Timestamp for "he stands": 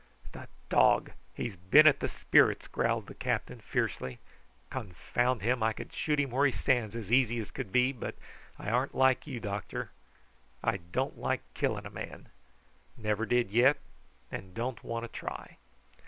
6.47-6.95